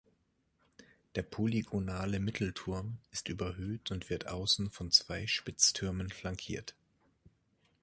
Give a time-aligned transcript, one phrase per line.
[1.13, 6.73] Der polygonale Mittelturm ist überhöht und wird außen von zwei Spitztürmen flankiert.